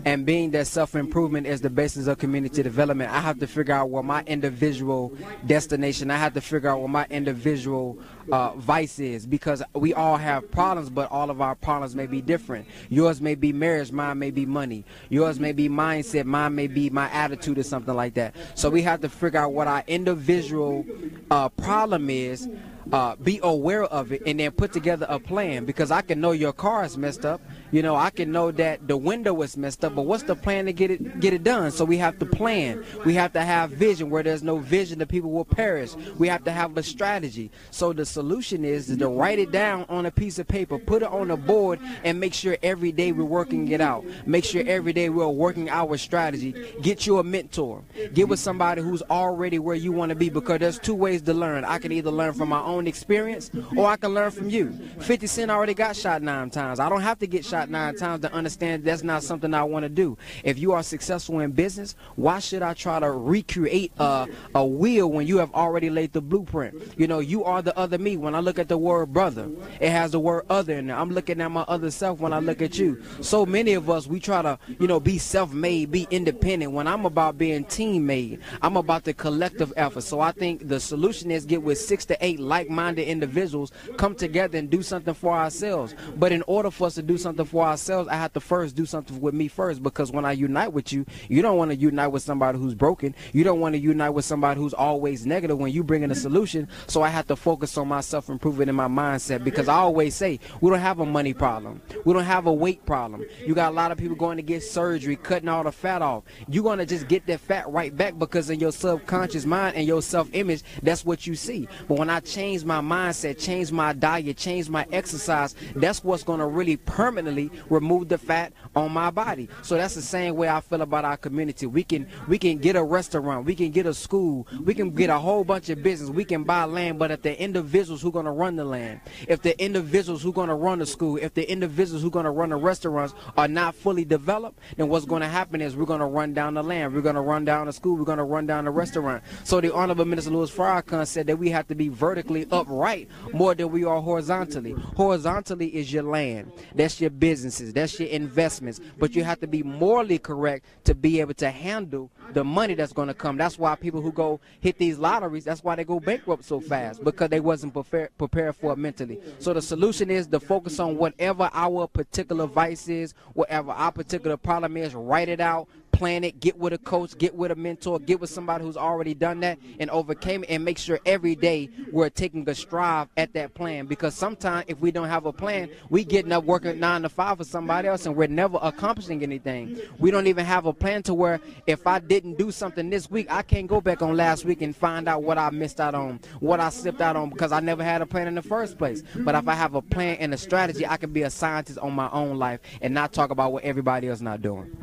And 0.05 0.25
being 0.25 0.51
that 0.51 0.65
self 0.65 0.95
improvement 0.95 1.45
is 1.45 1.61
the 1.61 1.69
basis 1.69 2.07
of 2.07 2.17
community 2.17 2.63
development, 2.63 3.11
I 3.11 3.19
have 3.19 3.39
to 3.39 3.47
figure 3.47 3.75
out 3.75 3.89
what 3.89 4.05
my 4.05 4.23
individual 4.23 5.15
destination, 5.45 6.09
I 6.09 6.17
have 6.17 6.33
to 6.33 6.41
figure 6.41 6.69
out 6.69 6.81
what 6.81 6.89
my 6.89 7.05
individual 7.11 7.99
uh, 8.31 8.53
vice 8.55 8.97
is 8.97 9.27
because 9.27 9.61
we 9.73 9.93
all 9.93 10.17
have 10.17 10.49
problems, 10.49 10.89
but 10.89 11.11
all 11.11 11.29
of 11.29 11.39
our 11.39 11.53
problems 11.53 11.95
may 11.95 12.07
be 12.07 12.21
different. 12.21 12.67
Yours 12.89 13.21
may 13.21 13.35
be 13.35 13.53
marriage, 13.53 13.91
mine 13.91 14.17
may 14.17 14.31
be 14.31 14.45
money. 14.47 14.83
Yours 15.09 15.39
may 15.39 15.51
be 15.51 15.69
mindset, 15.69 16.25
mine 16.25 16.55
may 16.55 16.67
be 16.67 16.89
my 16.89 17.09
attitude 17.11 17.59
or 17.59 17.63
something 17.63 17.93
like 17.93 18.15
that. 18.15 18.35
So 18.55 18.69
we 18.69 18.81
have 18.81 19.01
to 19.01 19.09
figure 19.09 19.39
out 19.39 19.53
what 19.53 19.67
our 19.67 19.83
individual 19.87 20.85
uh, 21.29 21.49
problem 21.49 22.09
is 22.09 22.49
uh, 22.91 23.15
be 23.15 23.39
aware 23.43 23.83
of 23.83 24.11
it 24.11 24.21
and 24.25 24.39
then 24.39 24.51
put 24.51 24.71
together 24.71 25.05
a 25.09 25.19
plan 25.19 25.65
because 25.65 25.91
I 25.91 26.01
can 26.01 26.21
know 26.21 26.31
your 26.31 26.53
car 26.53 26.85
is 26.85 26.97
messed 26.97 27.25
up. 27.25 27.41
You 27.71 27.81
know, 27.81 27.95
I 27.95 28.09
can 28.09 28.31
know 28.31 28.51
that 28.51 28.87
the 28.87 28.95
window 28.95 29.41
is 29.41 29.57
messed 29.57 29.83
up, 29.83 29.95
but 29.95 30.03
what's 30.03 30.23
the 30.23 30.35
plan 30.35 30.65
to 30.65 30.73
get 30.73 30.91
it 30.91 31.19
get 31.19 31.33
it 31.33 31.43
done? 31.43 31.71
So 31.71 31.83
we 31.83 31.97
have 31.97 32.17
to 32.19 32.25
plan. 32.25 32.83
We 33.05 33.13
have 33.15 33.33
to 33.33 33.41
have 33.41 33.71
vision. 33.71 34.09
Where 34.09 34.23
there's 34.23 34.43
no 34.43 34.57
vision, 34.57 34.99
the 34.99 35.05
people 35.05 35.31
will 35.31 35.45
perish. 35.45 35.93
We 36.17 36.27
have 36.29 36.43
to 36.45 36.51
have 36.51 36.77
a 36.77 36.83
strategy. 36.83 37.51
So 37.71 37.91
the 37.91 38.05
solution 38.05 38.63
is 38.63 38.95
to 38.95 39.07
write 39.07 39.39
it 39.39 39.51
down 39.51 39.85
on 39.89 40.05
a 40.05 40.11
piece 40.11 40.39
of 40.39 40.47
paper, 40.47 40.79
put 40.79 41.01
it 41.01 41.09
on 41.09 41.31
a 41.31 41.37
board, 41.37 41.79
and 42.03 42.19
make 42.19 42.33
sure 42.33 42.57
every 42.63 42.91
day 42.91 43.11
we're 43.11 43.25
working 43.25 43.67
it 43.69 43.81
out. 43.81 44.05
Make 44.25 44.45
sure 44.45 44.63
every 44.65 44.93
day 44.93 45.09
we're 45.09 45.27
working 45.27 45.69
our 45.69 45.97
strategy. 45.97 46.55
Get 46.81 47.05
you 47.05 47.19
a 47.19 47.23
mentor. 47.23 47.83
Get 48.13 48.29
with 48.29 48.39
somebody 48.39 48.81
who's 48.81 49.01
already 49.03 49.59
where 49.59 49.75
you 49.75 49.91
want 49.91 50.09
to 50.09 50.15
be 50.15 50.29
because 50.29 50.59
there's 50.59 50.79
two 50.79 50.95
ways 50.95 51.21
to 51.23 51.33
learn. 51.33 51.65
I 51.65 51.79
can 51.79 51.91
either 51.91 52.11
learn 52.11 52.33
from 52.33 52.49
my 52.49 52.61
own 52.61 52.87
experience 52.87 53.51
or 53.75 53.87
I 53.87 53.97
can 53.97 54.13
learn 54.13 54.31
from 54.31 54.49
you. 54.49 54.71
50 54.99 55.27
Cent 55.27 55.51
already 55.51 55.73
got 55.73 55.95
shot 55.95 56.21
nine 56.21 56.49
times. 56.49 56.79
I 56.79 56.87
don't 56.87 57.01
have 57.01 57.19
to 57.19 57.27
get 57.27 57.43
shot 57.43 57.56
shot 57.57 57.69
nine 57.69 57.95
times 57.95 58.21
to 58.21 58.31
understand 58.31 58.83
that's 58.83 59.03
not 59.03 59.23
something 59.23 59.53
I 59.53 59.63
want 59.63 59.83
to 59.83 59.89
do. 59.89 60.17
If 60.43 60.59
you 60.59 60.73
are 60.73 60.83
successful 60.83 61.39
in 61.39 61.51
business, 61.51 61.95
why 62.15 62.39
should 62.39 62.61
I 62.61 62.73
try 62.73 62.99
to 62.99 63.11
recreate 63.11 63.91
a, 63.97 64.27
a 64.53 64.65
wheel 64.65 65.09
when 65.11 65.25
you 65.25 65.37
have 65.37 65.51
already 65.53 65.89
laid 65.89 66.13
the 66.13 66.21
blueprint? 66.21 66.93
You 66.97 67.07
know, 67.07 67.19
you 67.19 67.43
are 67.43 67.61
the 67.61 67.75
other 67.77 67.97
me. 67.97 68.17
When 68.17 68.35
I 68.35 68.39
look 68.39 68.59
at 68.59 68.67
the 68.67 68.77
word 68.77 69.11
brother, 69.11 69.49
it 69.79 69.89
has 69.89 70.11
the 70.11 70.19
word 70.19 70.45
other 70.49 70.73
in 70.73 70.87
there. 70.87 70.95
I'm 70.95 71.09
looking 71.09 71.41
at 71.41 71.49
my 71.49 71.61
other 71.61 71.89
self 71.89 72.19
when 72.19 72.33
I 72.33 72.39
look 72.39 72.61
at 72.61 72.77
you. 72.77 73.01
So 73.21 73.45
many 73.45 73.73
of 73.73 73.89
us, 73.89 74.05
we 74.05 74.19
try 74.19 74.41
to, 74.43 74.59
you 74.79 74.87
know, 74.87 74.99
be 74.99 75.17
self-made, 75.17 75.91
be 75.91 76.07
independent. 76.11 76.73
When 76.73 76.87
I'm 76.87 77.05
about 77.05 77.37
being 77.37 77.65
team-made, 77.65 78.39
I'm 78.61 78.77
about 78.77 79.03
the 79.03 79.13
collective 79.13 79.73
effort. 79.75 80.01
So 80.01 80.19
I 80.19 80.31
think 80.31 80.67
the 80.67 80.79
solution 80.79 81.31
is 81.31 81.45
get 81.45 81.63
with 81.63 81.79
six 81.79 82.05
to 82.05 82.17
eight 82.23 82.39
like-minded 82.39 83.07
individuals, 83.07 83.71
come 83.97 84.13
together 84.13 84.57
and 84.57 84.69
do 84.69 84.83
something 84.83 85.13
for 85.13 85.33
ourselves. 85.33 85.95
But 86.17 86.31
in 86.31 86.43
order 86.45 86.69
for 86.69 86.87
us 86.87 86.95
to 86.95 87.01
do 87.01 87.17
something 87.17 87.45
for 87.47 87.63
ourselves, 87.65 88.09
I 88.09 88.15
have 88.15 88.33
to 88.33 88.39
first 88.39 88.75
do 88.75 88.85
something 88.85 89.19
with 89.19 89.33
me 89.33 89.47
first 89.47 89.81
because 89.81 90.11
when 90.11 90.25
I 90.25 90.33
unite 90.33 90.73
with 90.73 90.93
you, 90.93 91.05
you 91.29 91.41
don't 91.41 91.57
want 91.57 91.71
to 91.71 91.77
unite 91.77 92.07
with 92.07 92.23
somebody 92.23 92.57
who's 92.57 92.75
broken. 92.75 93.15
You 93.33 93.43
don't 93.43 93.59
want 93.59 93.73
to 93.73 93.79
unite 93.79 94.09
with 94.09 94.25
somebody 94.25 94.59
who's 94.59 94.73
always 94.73 95.25
negative 95.25 95.57
when 95.57 95.71
you 95.71 95.83
bring 95.83 96.03
in 96.03 96.11
a 96.11 96.15
solution. 96.15 96.67
So 96.87 97.01
I 97.01 97.09
have 97.09 97.27
to 97.27 97.35
focus 97.35 97.77
on 97.77 97.87
myself 97.87 98.29
improving 98.29 98.69
in 98.69 98.75
my 98.75 98.87
mindset 98.87 99.43
because 99.43 99.67
I 99.67 99.75
always 99.75 100.15
say 100.15 100.39
we 100.61 100.69
don't 100.69 100.79
have 100.79 100.99
a 100.99 101.05
money 101.05 101.33
problem. 101.33 101.81
We 102.05 102.13
don't 102.13 102.23
have 102.23 102.45
a 102.45 102.53
weight 102.53 102.85
problem. 102.85 103.25
You 103.45 103.55
got 103.55 103.71
a 103.71 103.75
lot 103.75 103.91
of 103.91 103.97
people 103.97 104.15
going 104.15 104.37
to 104.37 104.43
get 104.43 104.63
surgery, 104.63 105.15
cutting 105.15 105.49
all 105.49 105.63
the 105.63 105.71
fat 105.71 106.01
off. 106.01 106.23
You're 106.49 106.63
going 106.63 106.79
to 106.79 106.85
just 106.85 107.07
get 107.07 107.25
that 107.27 107.39
fat 107.39 107.69
right 107.69 107.95
back 107.95 108.17
because 108.17 108.49
in 108.49 108.59
your 108.59 108.71
subconscious 108.71 109.45
mind 109.45 109.75
and 109.75 109.87
your 109.87 110.01
self-image, 110.01 110.63
that's 110.83 111.05
what 111.05 111.27
you 111.27 111.35
see. 111.35 111.67
But 111.87 111.97
when 111.97 112.09
I 112.09 112.19
change 112.19 112.65
my 112.65 112.81
mindset, 112.81 113.39
change 113.39 113.71
my 113.71 113.93
diet, 113.93 114.37
change 114.37 114.69
my 114.69 114.85
exercise, 114.91 115.55
that's 115.75 116.03
what's 116.03 116.23
going 116.23 116.39
to 116.39 116.47
really 116.47 116.77
permanently 116.77 117.36
remove 117.69 118.09
the 118.09 118.17
fat 118.17 118.53
on 118.75 118.91
my 118.91 119.09
body. 119.09 119.49
So 119.61 119.75
that's 119.75 119.95
the 119.95 120.01
same 120.01 120.35
way 120.35 120.49
I 120.49 120.61
feel 120.61 120.81
about 120.81 121.05
our 121.05 121.17
community. 121.17 121.65
We 121.65 121.83
can 121.83 122.07
we 122.27 122.37
can 122.37 122.57
get 122.57 122.75
a 122.75 122.83
restaurant, 122.83 123.45
we 123.45 123.55
can 123.55 123.71
get 123.71 123.85
a 123.85 123.93
school, 123.93 124.47
we 124.63 124.73
can 124.73 124.91
get 124.91 125.09
a 125.09 125.17
whole 125.17 125.43
bunch 125.43 125.69
of 125.69 125.83
business, 125.83 126.09
we 126.09 126.25
can 126.25 126.43
buy 126.43 126.65
land, 126.65 126.99
but 126.99 127.11
if 127.11 127.21
the 127.21 127.39
individuals 127.41 128.01
who 128.01 128.09
are 128.09 128.11
gonna 128.11 128.31
run 128.31 128.55
the 128.55 128.65
land, 128.65 128.99
if 129.27 129.41
the 129.41 129.59
individuals 129.63 130.21
who 130.23 130.29
are 130.29 130.33
gonna 130.33 130.55
run 130.55 130.79
the 130.79 130.85
school, 130.85 131.17
if 131.17 131.33
the 131.33 131.49
individuals 131.49 132.01
who 132.01 132.07
are 132.07 132.11
gonna 132.11 132.31
run 132.31 132.49
the 132.49 132.55
restaurants 132.55 133.13
are 133.37 133.47
not 133.47 133.75
fully 133.75 134.05
developed, 134.05 134.59
then 134.75 134.89
what's 134.89 135.05
gonna 135.05 135.29
happen 135.29 135.61
is 135.61 135.75
we're 135.75 135.85
gonna 135.85 136.07
run 136.07 136.33
down 136.33 136.53
the 136.53 136.63
land, 136.63 136.93
we're 136.93 137.01
gonna 137.01 137.21
run 137.21 137.45
down 137.45 137.67
the 137.67 137.73
school, 137.73 137.95
we're 137.95 138.05
gonna 138.05 138.25
run 138.25 138.45
down 138.45 138.65
the 138.65 138.71
restaurant. 138.71 139.23
So 139.43 139.61
the 139.61 139.73
Honorable 139.73 140.05
Minister 140.05 140.31
Louis 140.31 140.51
Farrakhan 140.51 141.05
said 141.07 141.27
that 141.27 141.37
we 141.37 141.49
have 141.49 141.67
to 141.67 141.75
be 141.75 141.89
vertically 141.89 142.47
upright 142.51 143.07
more 143.33 143.53
than 143.53 143.71
we 143.71 143.83
are 143.83 144.01
horizontally. 144.01 144.71
Horizontally 144.95 145.75
is 145.75 145.91
your 145.91 146.03
land. 146.03 146.51
That's 146.75 146.99
your 146.99 147.09
business 147.09 147.26
businesses, 147.27 147.73
that's 147.73 147.99
your 147.99 148.07
investments. 148.07 148.79
But 148.97 149.13
you 149.13 149.25
have 149.25 149.41
to 149.41 149.47
be 149.47 149.61
morally 149.61 150.17
correct 150.17 150.65
to 150.85 150.95
be 150.95 151.19
able 151.19 151.33
to 151.35 151.51
handle 151.51 152.09
the 152.33 152.43
money 152.43 152.73
that's 152.73 152.93
going 152.93 153.07
to 153.07 153.13
come. 153.13 153.37
That's 153.37 153.57
why 153.57 153.75
people 153.75 154.01
who 154.01 154.11
go 154.11 154.39
hit 154.59 154.77
these 154.77 154.97
lotteries, 154.97 155.45
that's 155.45 155.63
why 155.63 155.75
they 155.75 155.83
go 155.83 155.99
bankrupt 155.99 156.43
so 156.43 156.59
fast 156.59 157.03
because 157.03 157.29
they 157.29 157.39
wasn't 157.39 157.73
prepared 157.73 158.09
prepared 158.17 158.55
for 158.55 158.73
it 158.73 158.77
mentally. 158.77 159.19
So 159.39 159.53
the 159.53 159.61
solution 159.61 160.09
is 160.09 160.27
to 160.27 160.39
focus 160.39 160.79
on 160.79 160.97
whatever 160.97 161.49
our 161.53 161.87
particular 161.87 162.45
vice 162.47 162.87
is, 162.87 163.13
whatever 163.33 163.71
our 163.71 163.91
particular 163.91 164.37
problem 164.37 164.77
is, 164.77 164.95
write 164.95 165.29
it 165.29 165.39
out, 165.39 165.67
plan 165.97 166.23
it, 166.23 166.39
get 166.39 166.57
with 166.57 166.73
a 166.73 166.77
coach, 166.77 167.17
get 167.17 167.33
with 167.33 167.51
a 167.51 167.55
mentor, 167.55 167.99
get 167.99 168.19
with 168.19 168.29
somebody 168.29 168.63
who's 168.63 168.77
already 168.77 169.15
done 169.15 169.39
that 169.39 169.57
and 169.79 169.89
overcame 169.89 170.43
it, 170.43 170.49
and 170.51 170.63
make 170.63 170.77
sure 170.77 170.99
every 171.05 171.35
day 171.35 171.69
we're 171.91 172.09
taking 172.09 172.47
a 172.47 172.53
strive 172.53 173.07
at 173.17 173.33
that 173.33 173.53
plan. 173.55 173.87
Because 173.87 174.13
sometimes 174.13 174.65
if 174.67 174.79
we 174.79 174.91
don't 174.91 175.07
have 175.07 175.25
a 175.25 175.33
plan, 175.33 175.69
we 175.89 176.03
getting 176.03 176.31
up 176.31 176.43
working 176.43 176.79
nine 176.79 177.01
to 177.01 177.09
five 177.09 177.37
for 177.37 177.43
somebody 177.43 177.87
else, 177.87 178.05
and 178.05 178.15
we're 178.15 178.27
never 178.27 178.59
accomplishing 178.61 179.23
anything. 179.23 179.79
We 179.97 180.11
don't 180.11 180.27
even 180.27 180.45
have 180.45 180.67
a 180.67 180.73
plan 180.73 181.01
to 181.03 181.15
where 181.15 181.39
if 181.65 181.87
I 181.87 181.97
didn't 182.17 182.37
do 182.39 182.49
something 182.51 182.89
this 182.89 183.11
week, 183.11 183.27
I 183.29 183.43
can't 183.43 183.67
go 183.67 183.79
back 183.79 184.01
on 184.01 184.17
last 184.17 184.43
week 184.43 184.63
and 184.63 184.75
find 184.75 185.07
out 185.07 185.21
what 185.21 185.37
I 185.37 185.51
missed 185.51 185.79
out 185.79 185.93
on, 185.93 186.19
what 186.39 186.59
I 186.59 186.69
slipped 186.69 186.99
out 186.99 187.15
on, 187.15 187.29
because 187.29 187.51
I 187.51 187.59
never 187.59 187.83
had 187.83 188.01
a 188.01 188.07
plan 188.07 188.27
in 188.27 188.33
the 188.33 188.41
first 188.41 188.79
place. 188.79 189.03
But 189.15 189.35
if 189.35 189.47
I 189.47 189.53
have 189.53 189.75
a 189.75 189.83
plan 189.83 190.17
and 190.19 190.33
a 190.33 190.37
strategy, 190.37 190.85
I 190.85 190.97
can 190.97 191.13
be 191.13 191.21
a 191.21 191.29
scientist 191.29 191.77
on 191.77 191.93
my 191.93 192.09
own 192.09 192.39
life 192.39 192.59
and 192.81 192.91
not 192.91 193.13
talk 193.13 193.29
about 193.29 193.53
what 193.53 193.63
everybody 193.63 194.07
else 194.07 194.19
not 194.19 194.41
doing. 194.41 194.75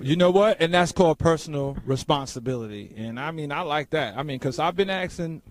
You 0.00 0.14
know 0.14 0.30
what? 0.30 0.60
And 0.60 0.72
that's 0.72 0.92
called 0.92 1.18
personal 1.18 1.76
responsibility. 1.84 2.94
And 2.96 3.18
I 3.18 3.32
mean, 3.32 3.50
I 3.50 3.62
like 3.62 3.90
that. 3.90 4.16
I 4.16 4.22
mean, 4.22 4.38
because 4.38 4.60
I've 4.60 4.76
been 4.76 4.90
asking 4.90 5.42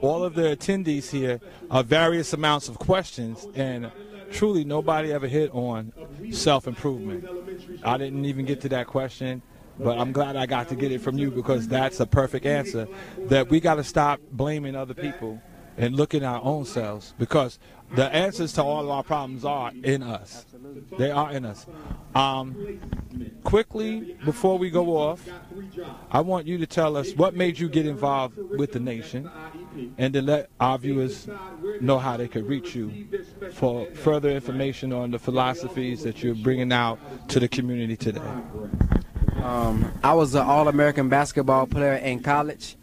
all 0.00 0.22
of 0.22 0.34
the 0.34 0.56
attendees 0.56 1.10
here 1.10 1.40
uh, 1.70 1.82
various 1.82 2.32
amounts 2.32 2.68
of 2.68 2.78
questions, 2.78 3.46
and 3.54 3.90
truly 4.30 4.64
nobody 4.64 5.12
ever 5.12 5.26
hit 5.26 5.50
on 5.52 5.92
self 6.30 6.68
improvement. 6.68 7.24
I 7.82 7.96
didn't 7.98 8.24
even 8.24 8.44
get 8.44 8.60
to 8.62 8.68
that 8.70 8.86
question, 8.86 9.42
but 9.78 9.98
I'm 9.98 10.12
glad 10.12 10.36
I 10.36 10.46
got 10.46 10.68
to 10.68 10.76
get 10.76 10.92
it 10.92 11.00
from 11.00 11.18
you 11.18 11.30
because 11.30 11.68
that's 11.68 12.00
a 12.00 12.06
perfect 12.06 12.46
answer. 12.46 12.88
That 13.28 13.48
we 13.48 13.60
got 13.60 13.76
to 13.76 13.84
stop 13.84 14.20
blaming 14.32 14.76
other 14.76 14.94
people 14.94 15.40
and 15.76 15.96
look 15.96 16.14
at 16.14 16.22
our 16.22 16.40
own 16.42 16.64
selves 16.64 17.14
because 17.18 17.58
the 17.94 18.12
answers 18.14 18.52
to 18.52 18.62
all 18.62 18.84
of 18.84 18.90
our 18.90 19.02
problems 19.02 19.44
are 19.44 19.72
in 19.82 20.02
us. 20.02 20.44
They 20.96 21.10
are 21.10 21.32
in 21.32 21.44
us. 21.44 21.66
Um, 22.14 22.80
quickly, 23.42 24.16
before 24.24 24.58
we 24.58 24.70
go 24.70 24.96
off, 24.96 25.28
I 26.10 26.20
want 26.20 26.46
you 26.46 26.58
to 26.58 26.66
tell 26.66 26.96
us 26.96 27.12
what 27.14 27.34
made 27.34 27.58
you 27.58 27.68
get 27.68 27.86
involved 27.86 28.36
with 28.36 28.72
the 28.72 28.80
nation 28.80 29.28
and 29.98 30.12
to 30.14 30.22
let 30.22 30.50
our 30.60 30.78
viewers 30.78 31.28
know 31.80 31.98
how 31.98 32.16
they 32.16 32.28
could 32.28 32.46
reach 32.46 32.74
you 32.74 33.08
for 33.52 33.86
further 33.86 34.30
information 34.30 34.92
on 34.92 35.10
the 35.10 35.18
philosophies 35.18 36.02
that 36.04 36.22
you're 36.22 36.34
bringing 36.36 36.72
out 36.72 36.98
to 37.28 37.40
the 37.40 37.48
community 37.48 37.96
today. 37.96 38.20
Um, 39.42 39.90
I 40.04 40.12
was 40.12 40.34
an 40.34 40.46
All-American 40.46 41.08
basketball 41.08 41.66
player 41.66 41.94
in 41.94 42.20
college, 42.20 42.76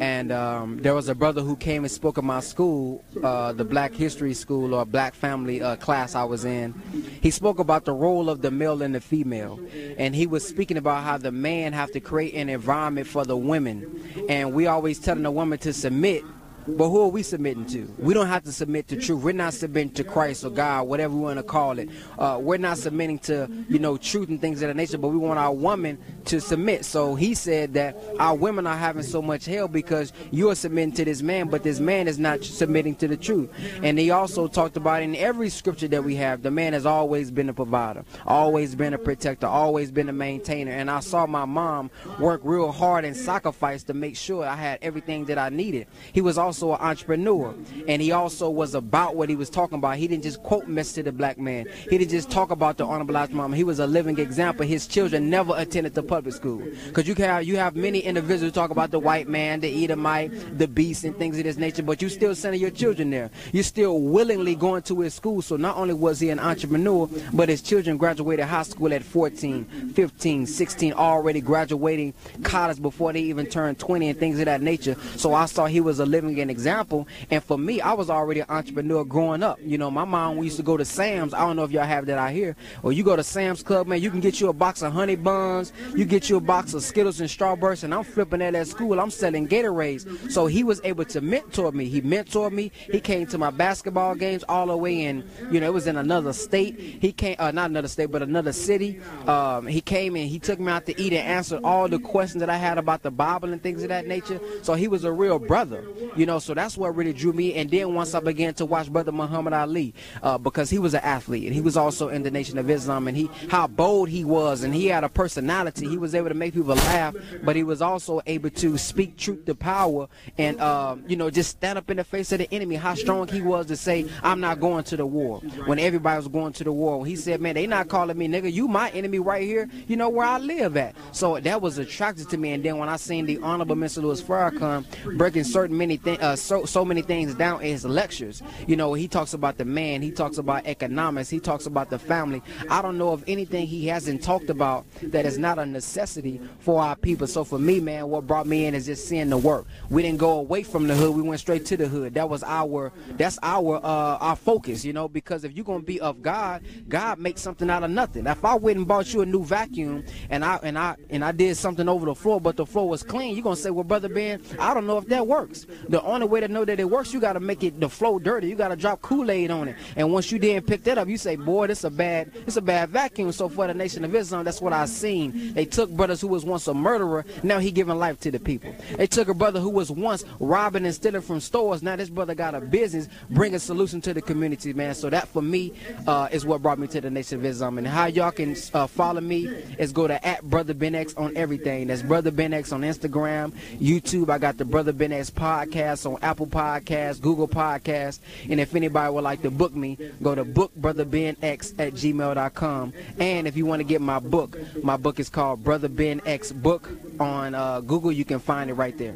and 0.00 0.32
um, 0.32 0.78
there 0.78 0.94
was 0.94 1.08
a 1.08 1.14
brother 1.14 1.42
who 1.42 1.56
came 1.56 1.84
and 1.84 1.90
spoke 1.90 2.18
at 2.18 2.24
my 2.24 2.40
school, 2.40 3.04
uh, 3.22 3.52
the 3.52 3.64
Black 3.64 3.92
History 3.94 4.34
School 4.34 4.74
or 4.74 4.84
Black 4.84 5.14
Family 5.14 5.62
uh, 5.62 5.76
class 5.76 6.14
I 6.14 6.24
was 6.24 6.44
in. 6.44 6.74
He 7.22 7.30
spoke 7.30 7.58
about 7.58 7.84
the 7.84 7.92
role 7.92 8.28
of 8.28 8.42
the 8.42 8.50
male 8.50 8.82
and 8.82 8.94
the 8.94 9.00
female, 9.00 9.60
and 9.98 10.14
he 10.14 10.26
was 10.26 10.46
speaking 10.46 10.76
about 10.76 11.04
how 11.04 11.18
the 11.18 11.32
man 11.32 11.72
have 11.72 11.90
to 11.92 12.00
create 12.00 12.34
an 12.34 12.48
environment 12.48 13.06
for 13.06 13.24
the 13.24 13.36
women, 13.36 14.24
and 14.28 14.52
we 14.52 14.66
always 14.66 14.98
telling 14.98 15.22
the 15.22 15.30
woman 15.30 15.58
to 15.60 15.72
submit 15.72 16.24
but 16.66 16.88
who 16.88 17.02
are 17.02 17.08
we 17.08 17.22
submitting 17.22 17.66
to? 17.66 17.94
We 17.98 18.14
don't 18.14 18.26
have 18.26 18.44
to 18.44 18.52
submit 18.52 18.88
to 18.88 18.96
truth. 18.96 19.22
We're 19.22 19.32
not 19.32 19.52
submitting 19.52 19.92
to 19.94 20.04
Christ 20.04 20.44
or 20.44 20.50
God, 20.50 20.88
whatever 20.88 21.14
we 21.14 21.20
want 21.20 21.38
to 21.38 21.42
call 21.42 21.78
it. 21.78 21.90
Uh, 22.18 22.38
we're 22.40 22.56
not 22.56 22.78
submitting 22.78 23.18
to, 23.20 23.48
you 23.68 23.78
know, 23.78 23.96
truth 23.96 24.28
and 24.28 24.40
things 24.40 24.62
of 24.62 24.68
that 24.68 24.76
nature, 24.76 24.96
but 24.96 25.08
we 25.08 25.18
want 25.18 25.38
our 25.38 25.52
woman 25.52 25.98
to 26.26 26.40
submit. 26.40 26.84
So 26.84 27.14
he 27.14 27.34
said 27.34 27.74
that 27.74 27.96
our 28.18 28.34
women 28.34 28.66
are 28.66 28.76
having 28.76 29.02
so 29.02 29.20
much 29.20 29.44
hell 29.44 29.68
because 29.68 30.12
you 30.30 30.50
are 30.50 30.54
submitting 30.54 30.92
to 30.92 31.04
this 31.04 31.22
man, 31.22 31.48
but 31.48 31.62
this 31.62 31.80
man 31.80 32.08
is 32.08 32.18
not 32.18 32.44
submitting 32.44 32.94
to 32.96 33.08
the 33.08 33.16
truth. 33.16 33.50
And 33.82 33.98
he 33.98 34.10
also 34.10 34.46
talked 34.46 34.76
about 34.76 35.02
in 35.02 35.16
every 35.16 35.48
scripture 35.48 35.88
that 35.88 36.04
we 36.04 36.14
have, 36.16 36.42
the 36.42 36.50
man 36.50 36.72
has 36.72 36.86
always 36.86 37.30
been 37.30 37.48
a 37.48 37.54
provider, 37.54 38.04
always 38.26 38.74
been 38.74 38.94
a 38.94 38.98
protector, 38.98 39.46
always 39.46 39.90
been 39.90 40.08
a 40.08 40.12
maintainer. 40.12 40.72
And 40.72 40.90
I 40.90 41.00
saw 41.00 41.26
my 41.26 41.44
mom 41.44 41.90
work 42.18 42.40
real 42.44 42.72
hard 42.72 43.04
and 43.04 43.16
sacrifice 43.16 43.82
to 43.84 43.94
make 43.94 44.16
sure 44.16 44.44
I 44.44 44.56
had 44.56 44.78
everything 44.82 45.24
that 45.26 45.38
I 45.38 45.48
needed. 45.48 45.86
He 46.12 46.20
was 46.20 46.38
also 46.38 46.72
an 46.72 46.80
entrepreneur, 46.80 47.54
and 47.88 48.00
he 48.00 48.12
also 48.12 48.50
was 48.50 48.74
about 48.74 49.16
what 49.16 49.28
he 49.28 49.36
was 49.36 49.50
talking 49.50 49.78
about. 49.78 49.96
He 49.96 50.08
didn't 50.08 50.24
just 50.24 50.42
quote 50.42 50.66
Mr. 50.68 51.02
the 51.02 51.12
black 51.12 51.38
man. 51.38 51.66
He 51.90 51.98
didn't 51.98 52.10
just 52.10 52.30
talk 52.30 52.50
about 52.50 52.76
the 52.76 52.86
honorable 52.86 53.14
Elijah. 53.14 53.54
He 53.54 53.64
was 53.64 53.78
a 53.78 53.86
living 53.86 54.18
example. 54.18 54.66
His 54.66 54.86
children 54.86 55.30
never 55.30 55.54
attended 55.56 55.94
the 55.94 56.02
public 56.14 56.32
school 56.32 56.62
because 56.86 57.08
you 57.08 57.14
have 57.16 57.42
you 57.42 57.56
have 57.56 57.74
many 57.74 57.98
individuals 57.98 58.52
talk 58.52 58.70
about 58.70 58.92
the 58.92 59.00
white 59.00 59.28
man, 59.28 59.58
the 59.58 59.84
Edomite, 59.84 60.30
the 60.56 60.68
beast, 60.68 61.02
and 61.02 61.16
things 61.16 61.36
of 61.38 61.42
this 61.42 61.56
nature, 61.56 61.82
but 61.82 62.00
you 62.00 62.08
still 62.08 62.36
sending 62.36 62.60
your 62.60 62.70
children 62.70 63.10
there. 63.10 63.30
You're 63.52 63.64
still 63.64 64.00
willingly 64.00 64.54
going 64.54 64.82
to 64.82 65.00
his 65.00 65.12
school. 65.12 65.42
So 65.42 65.56
not 65.56 65.76
only 65.76 65.92
was 65.92 66.20
he 66.20 66.30
an 66.30 66.38
entrepreneur, 66.38 67.08
but 67.32 67.48
his 67.48 67.62
children 67.62 67.96
graduated 67.96 68.44
high 68.44 68.62
school 68.62 68.94
at 68.94 69.02
14, 69.02 69.64
15, 69.92 70.46
16, 70.46 70.92
already 70.92 71.40
graduating 71.40 72.14
college 72.44 72.80
before 72.80 73.12
they 73.12 73.22
even 73.22 73.46
turned 73.46 73.80
20 73.80 74.10
and 74.10 74.18
things 74.18 74.38
of 74.38 74.44
that 74.44 74.62
nature. 74.62 74.94
So 75.16 75.34
I 75.34 75.46
saw 75.46 75.66
he 75.66 75.80
was 75.80 75.98
a 75.98 76.06
living 76.06 76.38
example. 76.48 77.08
And 77.28 77.42
for 77.42 77.58
me, 77.58 77.80
I 77.80 77.92
was 77.94 78.08
already 78.08 78.38
an 78.38 78.46
entrepreneur 78.50 79.04
growing 79.04 79.42
up. 79.42 79.58
You 79.64 79.78
know, 79.78 79.90
my 79.90 80.04
mom 80.04 80.36
we 80.36 80.46
used 80.46 80.58
to 80.58 80.62
go 80.62 80.76
to 80.76 80.84
Sam's. 80.84 81.34
I 81.34 81.40
don't 81.40 81.56
know 81.56 81.64
if 81.64 81.72
y'all 81.72 81.84
have 81.84 82.06
that 82.06 82.18
out 82.18 82.30
here. 82.30 82.54
Or 82.84 82.92
you 82.92 83.02
go 83.02 83.16
to 83.16 83.24
Sam's 83.24 83.64
Club, 83.64 83.88
man, 83.88 84.00
you 84.00 84.12
can 84.12 84.20
get 84.20 84.40
you 84.40 84.48
a 84.48 84.52
box 84.52 84.80
of 84.82 84.92
honey 84.92 85.16
buns, 85.16 85.72
you 85.96 86.03
get 86.04 86.28
you 86.28 86.36
a 86.36 86.40
box 86.40 86.74
of 86.74 86.82
Skittles 86.82 87.20
and 87.20 87.28
Starbursts, 87.28 87.84
and 87.84 87.94
I'm 87.94 88.04
flipping 88.04 88.40
that 88.40 88.54
at 88.54 88.66
school. 88.66 89.00
I'm 89.00 89.10
selling 89.10 89.48
Gatorades. 89.48 90.30
So 90.30 90.46
he 90.46 90.62
was 90.62 90.80
able 90.84 91.04
to 91.06 91.20
mentor 91.20 91.72
me. 91.72 91.86
He 91.86 92.02
mentored 92.02 92.52
me. 92.52 92.70
He 92.74 93.00
came 93.00 93.26
to 93.28 93.38
my 93.38 93.50
basketball 93.50 94.14
games 94.14 94.44
all 94.48 94.66
the 94.66 94.76
way 94.76 95.04
in, 95.04 95.24
you 95.50 95.60
know, 95.60 95.66
it 95.66 95.72
was 95.72 95.86
in 95.86 95.96
another 95.96 96.32
state. 96.32 96.78
He 96.78 97.12
came, 97.12 97.36
uh, 97.38 97.50
not 97.50 97.70
another 97.70 97.88
state, 97.88 98.10
but 98.10 98.22
another 98.22 98.52
city. 98.52 99.00
Um, 99.26 99.66
he 99.66 99.80
came 99.80 100.14
and 100.16 100.28
he 100.28 100.38
took 100.38 100.60
me 100.60 100.70
out 100.70 100.84
to 100.86 101.00
eat 101.00 101.12
and 101.14 101.26
answered 101.26 101.62
all 101.64 101.88
the 101.88 101.98
questions 101.98 102.40
that 102.40 102.50
I 102.50 102.56
had 102.56 102.76
about 102.76 103.02
the 103.02 103.10
Bible 103.10 103.52
and 103.52 103.62
things 103.62 103.82
of 103.82 103.88
that 103.88 104.06
nature. 104.06 104.40
So 104.62 104.74
he 104.74 104.88
was 104.88 105.04
a 105.04 105.12
real 105.12 105.38
brother, 105.38 105.84
you 106.16 106.26
know 106.26 106.34
know, 106.34 106.40
so 106.40 106.54
that's 106.54 106.76
what 106.76 106.94
really 106.96 107.12
drew 107.12 107.32
me. 107.32 107.54
And 107.54 107.70
then 107.70 107.94
once 107.94 108.14
I 108.14 108.20
began 108.20 108.54
to 108.54 108.66
watch 108.66 108.90
Brother 108.92 109.12
Muhammad 109.12 109.52
Ali, 109.52 109.94
uh, 110.22 110.36
because 110.38 110.68
he 110.68 110.78
was 110.78 110.94
an 110.94 111.00
athlete 111.02 111.44
and 111.44 111.54
he 111.54 111.60
was 111.60 111.76
also 111.76 112.08
in 112.08 112.22
the 112.22 112.30
Nation 112.30 112.58
of 112.58 112.68
Islam, 112.68 113.08
and 113.08 113.16
he 113.16 113.30
how 113.48 113.66
bold 113.66 114.08
he 114.08 114.24
was, 114.24 114.64
and 114.64 114.74
he 114.74 114.86
had 114.86 115.04
a 115.04 115.08
personality. 115.08 115.88
He 115.88 115.93
was 115.98 116.14
able 116.14 116.28
to 116.28 116.34
make 116.34 116.54
people 116.54 116.74
laugh, 116.74 117.14
but 117.42 117.56
he 117.56 117.62
was 117.62 117.82
also 117.82 118.20
able 118.26 118.50
to 118.50 118.78
speak 118.78 119.16
truth 119.16 119.44
to 119.46 119.54
power, 119.54 120.08
and 120.38 120.60
uh, 120.60 120.96
you 121.06 121.16
know, 121.16 121.30
just 121.30 121.50
stand 121.50 121.78
up 121.78 121.90
in 121.90 121.96
the 121.96 122.04
face 122.04 122.32
of 122.32 122.38
the 122.38 122.52
enemy. 122.52 122.76
How 122.76 122.94
strong 122.94 123.28
he 123.28 123.42
was 123.42 123.66
to 123.66 123.76
say, 123.76 124.06
"I'm 124.22 124.40
not 124.40 124.60
going 124.60 124.84
to 124.84 124.96
the 124.96 125.06
war." 125.06 125.40
When 125.66 125.78
everybody 125.78 126.16
was 126.16 126.28
going 126.28 126.52
to 126.54 126.64
the 126.64 126.72
war, 126.72 127.06
he 127.06 127.16
said, 127.16 127.40
"Man, 127.40 127.54
they 127.54 127.66
not 127.66 127.88
calling 127.88 128.16
me 128.16 128.28
nigga. 128.28 128.52
You 128.52 128.68
my 128.68 128.90
enemy 128.90 129.18
right 129.18 129.42
here. 129.42 129.68
You 129.86 129.96
know 129.96 130.08
where 130.08 130.26
I 130.26 130.38
live 130.38 130.76
at." 130.76 130.94
So 131.12 131.38
that 131.40 131.60
was 131.60 131.78
attractive 131.78 132.28
to 132.30 132.36
me. 132.36 132.52
And 132.52 132.64
then 132.64 132.78
when 132.78 132.88
I 132.88 132.96
seen 132.96 133.26
the 133.26 133.38
Honorable 133.38 133.76
Mr. 133.76 134.02
Louis 134.02 134.22
Farrakhan 134.22 134.84
breaking 135.16 135.44
certain 135.44 135.76
many 135.76 135.96
things 135.96 136.20
uh, 136.20 136.36
so 136.36 136.64
so 136.64 136.84
many 136.84 137.02
things 137.02 137.34
down 137.34 137.60
in 137.62 137.68
his 137.68 137.84
lectures. 137.84 138.42
You 138.66 138.76
know, 138.76 138.94
he 138.94 139.08
talks 139.08 139.34
about 139.34 139.58
the 139.58 139.64
man, 139.64 140.02
he 140.02 140.10
talks 140.10 140.38
about 140.38 140.66
economics, 140.66 141.30
he 141.30 141.40
talks 141.40 141.66
about 141.66 141.90
the 141.90 141.98
family. 141.98 142.42
I 142.70 142.82
don't 142.82 142.98
know 142.98 143.10
of 143.10 143.24
anything 143.26 143.66
he 143.66 143.86
hasn't 143.88 144.22
talked 144.22 144.50
about 144.50 144.86
that 145.02 145.26
is 145.26 145.38
not 145.38 145.58
a 145.58 145.66
necessity 145.84 146.40
for 146.60 146.82
our 146.82 146.96
people. 146.96 147.26
So 147.26 147.44
for 147.44 147.58
me, 147.58 147.78
man, 147.80 148.08
what 148.08 148.26
brought 148.26 148.46
me 148.46 148.66
in 148.66 148.74
is 148.74 148.86
just 148.86 149.06
seeing 149.06 149.28
the 149.28 149.36
work. 149.36 149.66
We 149.90 150.02
didn't 150.02 150.18
go 150.18 150.38
away 150.38 150.62
from 150.62 150.86
the 150.86 150.94
hood; 150.94 151.14
we 151.14 151.22
went 151.22 151.40
straight 151.40 151.66
to 151.66 151.76
the 151.76 151.86
hood. 151.86 152.14
That 152.14 152.28
was 152.28 152.42
our 152.42 152.92
that's 153.16 153.38
our 153.42 153.76
uh, 153.76 154.18
our 154.18 154.36
focus, 154.36 154.84
you 154.84 154.92
know. 154.92 155.08
Because 155.08 155.44
if 155.44 155.52
you're 155.52 155.64
gonna 155.64 155.82
be 155.84 156.00
of 156.00 156.22
God, 156.22 156.62
God 156.88 157.18
makes 157.18 157.42
something 157.42 157.68
out 157.68 157.84
of 157.84 157.90
nothing. 157.90 158.26
If 158.26 158.44
I 158.44 158.54
went 158.54 158.78
and 158.78 158.88
bought 158.88 159.12
you 159.12 159.20
a 159.20 159.26
new 159.26 159.44
vacuum 159.44 160.04
and 160.30 160.44
I 160.44 160.58
and 160.62 160.78
I 160.78 160.96
and 161.10 161.24
I 161.24 161.32
did 161.32 161.56
something 161.56 161.88
over 161.88 162.06
the 162.06 162.14
floor, 162.14 162.40
but 162.40 162.56
the 162.56 162.66
floor 162.66 162.88
was 162.88 163.02
clean, 163.02 163.34
you're 163.34 163.44
gonna 163.44 163.56
say, 163.56 163.70
"Well, 163.70 163.84
brother 163.84 164.08
Ben, 164.08 164.40
I 164.58 164.72
don't 164.74 164.86
know 164.86 164.98
if 164.98 165.06
that 165.08 165.26
works." 165.26 165.66
The 165.88 166.02
only 166.02 166.26
way 166.26 166.40
to 166.40 166.48
know 166.48 166.64
that 166.64 166.80
it 166.80 166.88
works, 166.90 167.12
you 167.12 167.20
got 167.20 167.34
to 167.34 167.40
make 167.40 167.62
it 167.62 167.78
the 167.78 167.88
flow 167.88 168.18
dirty. 168.18 168.48
You 168.48 168.56
got 168.56 168.68
to 168.68 168.76
drop 168.76 169.02
Kool-Aid 169.02 169.50
on 169.50 169.68
it. 169.68 169.76
And 169.96 170.12
once 170.12 170.32
you 170.32 170.38
didn't 170.38 170.66
pick 170.66 170.84
that 170.84 170.98
up, 170.98 171.08
you 171.08 171.18
say, 171.18 171.36
boy, 171.36 171.66
this 171.66 171.84
a 171.84 171.90
bad, 171.90 172.32
it's 172.46 172.56
a 172.56 172.62
bad 172.62 172.90
vacuum. 172.90 173.32
So 173.32 173.48
for 173.48 173.66
the 173.66 173.74
Nation 173.74 174.04
of 174.04 174.14
Islam, 174.14 174.44
that's 174.44 174.60
what 174.60 174.72
I 174.72 174.86
seen. 174.86 175.54
They 175.54 175.66
took 175.74 175.90
brothers 175.90 176.20
who 176.20 176.28
was 176.28 176.44
once 176.44 176.66
a 176.68 176.74
murderer, 176.74 177.24
now 177.42 177.58
he 177.58 177.70
giving 177.70 177.96
life 177.96 178.20
to 178.20 178.30
the 178.30 178.40
people. 178.40 178.74
They 178.96 179.06
took 179.06 179.28
a 179.28 179.34
brother 179.34 179.60
who 179.60 179.70
was 179.70 179.90
once 179.90 180.24
robbing 180.40 180.84
and 180.84 180.94
stealing 180.94 181.22
from 181.22 181.40
stores. 181.40 181.82
Now 181.82 181.96
this 181.96 182.08
brother 182.08 182.34
got 182.34 182.54
a 182.54 182.60
business, 182.60 183.08
bring 183.30 183.54
a 183.54 183.58
solution 183.58 184.00
to 184.02 184.14
the 184.14 184.22
community, 184.22 184.72
man. 184.72 184.94
So 184.94 185.10
that 185.10 185.28
for 185.28 185.42
me 185.42 185.72
uh, 186.06 186.28
is 186.30 186.44
what 186.44 186.62
brought 186.62 186.78
me 186.78 186.86
to 186.88 187.00
the 187.00 187.10
Nation 187.10 187.38
of 187.38 187.44
Islam. 187.44 187.78
And 187.78 187.86
how 187.86 188.06
y'all 188.06 188.30
can 188.30 188.56
uh, 188.72 188.86
follow 188.86 189.20
me 189.20 189.46
is 189.78 189.92
go 189.92 190.06
to 190.06 190.24
at 190.26 190.42
Brother 190.44 190.74
Ben 190.74 190.94
X 190.94 191.14
on 191.14 191.36
everything. 191.36 191.88
That's 191.88 192.02
Brother 192.02 192.30
Ben 192.30 192.52
X 192.52 192.72
on 192.72 192.82
Instagram, 192.82 193.52
YouTube. 193.78 194.30
I 194.30 194.38
got 194.38 194.58
the 194.58 194.64
Brother 194.64 194.92
Ben 194.92 195.12
X 195.12 195.30
podcast 195.30 196.10
on 196.10 196.18
Apple 196.22 196.46
Podcast. 196.46 196.64
Podcast, 196.64 197.20
Google 197.20 197.48
Podcast. 197.48 198.20
And 198.48 198.60
if 198.60 198.74
anybody 198.74 199.12
would 199.12 199.24
like 199.24 199.42
to 199.42 199.50
book 199.50 199.74
me, 199.74 199.98
go 200.22 200.34
to 200.34 200.44
bookbrotherbenx 200.44 201.74
at 201.78 201.94
gmail.com. 201.94 202.92
And 203.18 203.46
if 203.46 203.56
you 203.56 203.66
want 203.66 203.80
to 203.80 203.84
get 203.84 204.00
my 204.00 204.18
book, 204.18 204.58
my 204.82 204.96
book 204.96 205.20
is 205.20 205.28
called 205.28 205.53
called 205.54 205.64
Brother 205.64 205.88
Ben 205.88 206.20
X 206.26 206.52
book 206.52 206.88
on 207.20 207.54
uh, 207.54 207.80
Google. 207.80 208.10
You 208.12 208.24
can 208.24 208.38
find 208.38 208.70
it 208.70 208.74
right 208.74 208.96
there. 208.98 209.14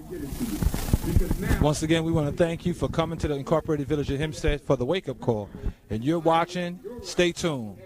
Once 1.60 1.82
again, 1.82 2.04
we 2.04 2.12
want 2.12 2.30
to 2.30 2.36
thank 2.36 2.66
you 2.66 2.74
for 2.74 2.88
coming 2.88 3.18
to 3.18 3.28
the 3.28 3.34
Incorporated 3.34 3.88
Village 3.88 4.10
of 4.10 4.18
Hempstead 4.18 4.60
for 4.60 4.76
the 4.76 4.84
wake 4.84 5.08
up 5.08 5.20
call. 5.20 5.48
And 5.90 6.04
you're 6.04 6.18
watching, 6.18 6.78
stay 7.02 7.32
tuned. 7.32 7.78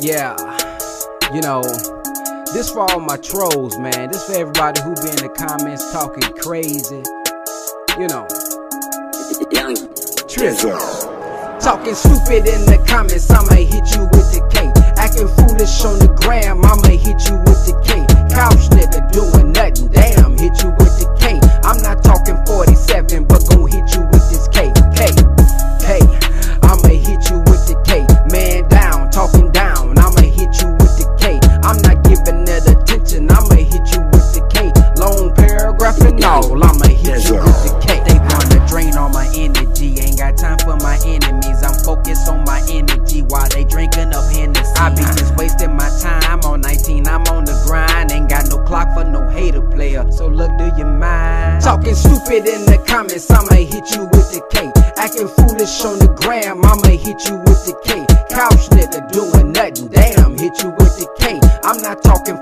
Yeah, 0.00 0.36
you 1.34 1.40
know, 1.40 1.62
this 2.54 2.70
for 2.70 2.90
all 2.90 3.00
my 3.00 3.16
trolls, 3.16 3.76
man. 3.78 4.10
This 4.10 4.24
for 4.26 4.36
everybody 4.36 4.80
who 4.80 4.94
be 4.94 5.10
in 5.10 5.16
the 5.16 5.34
comments 5.36 5.92
talking 5.92 6.22
crazy. 6.38 7.02
You 7.98 8.06
know, 8.06 8.26
Young 9.50 9.74
Trizzle. 10.30 11.18
Talking 11.60 11.94
stupid 11.94 12.46
in 12.46 12.64
the 12.66 12.78
comments, 12.86 13.28
I'ma 13.30 13.50
hit 13.50 13.90
you 13.96 14.06
with 14.14 14.30
the 14.30 14.48
K. 14.54 14.57
Acting 15.08 15.28
foolish 15.28 15.84
on 15.86 15.98
the 16.00 16.08
gram, 16.20 16.62
I'ma 16.62 16.88
hit 16.88 17.24
you 17.28 17.36
with 17.48 17.64
the 17.64 17.72
K. 17.80 18.04
Couch 18.28 18.68
nigga 18.76 19.10
doing 19.10 19.52
nothing, 19.52 19.88
damn, 19.88 20.36
hit 20.36 20.60
you 20.62 20.68
with 20.76 21.00
the 21.00 21.08
K. 21.18 21.40
I'm 21.64 21.80
not 21.80 22.04
talking 22.04 22.36
47, 22.44 23.24
but 23.24 23.40
gon' 23.48 23.70
hit 23.72 23.88
you 23.96 24.02
with 24.12 24.28
this 24.28 24.46
K. 24.48 24.70
K. 24.92 25.08
K. 25.80 26.17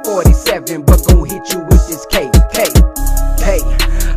47, 0.07 0.83
but 0.83 1.03
gon' 1.09 1.27
hit 1.27 1.53
you 1.53 1.59
with 1.67 1.83
this 1.91 2.07
K. 2.07 2.31
K. 2.55 2.63
K. 3.43 3.59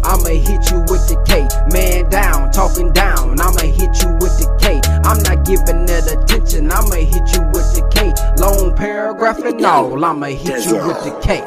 I'ma 0.05 0.38
hit 0.38 0.69
you 0.69 0.86
with 0.86 1.01
the 1.10 1.17
K. 1.25 1.50
Man 1.74 2.08
down, 2.12 2.51
talking 2.51 2.93
down. 2.93 3.41
I'ma 3.41 3.65
hit 3.65 3.98
you 4.05 4.13
with 4.22 4.38
the 4.38 4.46
K. 4.62 4.77
I'm 5.01 5.17
not 5.25 5.41
giving 5.50 5.89
it 5.89 6.05
attention. 6.05 6.69
I'ma 6.72 6.93
hit 6.93 7.25
you 7.34 7.41
with 7.58 7.74
the 7.74 7.81
K. 7.89 8.13
Long 8.38 8.75
paragraph 8.77 9.39
and 9.39 9.65
all. 9.65 10.05
I'ma 10.05 10.27
hit 10.27 10.69
you 10.69 10.77
with 10.77 11.01
the 11.01 11.17
K. 11.25 11.41